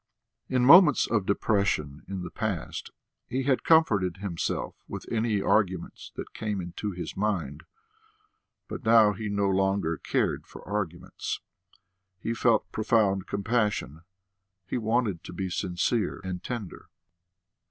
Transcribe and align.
In 0.49 0.65
moments 0.65 1.05
of 1.05 1.27
depression 1.27 2.01
in 2.07 2.23
the 2.23 2.31
past 2.31 2.89
he 3.27 3.43
had 3.43 3.63
comforted 3.63 4.17
himself 4.17 4.75
with 4.87 5.05
any 5.11 5.43
arguments 5.43 6.11
that 6.15 6.33
came 6.33 6.59
into 6.59 6.89
his 6.89 7.15
mind, 7.15 7.61
but 8.67 8.83
now 8.83 9.13
he 9.13 9.29
no 9.29 9.47
longer 9.47 9.97
cared 9.97 10.47
for 10.47 10.67
arguments; 10.67 11.39
he 12.17 12.33
felt 12.33 12.71
profound 12.71 13.27
compassion, 13.27 14.01
he 14.65 14.79
wanted 14.79 15.23
to 15.23 15.33
be 15.33 15.51
sincere 15.51 16.19
and 16.23 16.43
tender.... 16.43 16.87